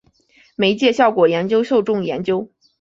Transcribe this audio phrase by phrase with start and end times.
[0.55, 2.49] 媒介效果研究受众研究